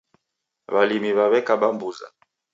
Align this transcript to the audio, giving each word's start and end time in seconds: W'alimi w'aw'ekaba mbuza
W'alimi 0.73 1.09
w'aw'ekaba 1.17 1.65
mbuza 1.75 2.07